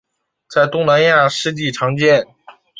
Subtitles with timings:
[0.49, 2.25] 在东南亚湿地常见。